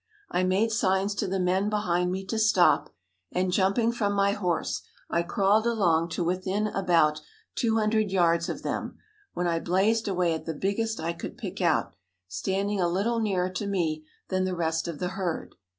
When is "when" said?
9.33-9.45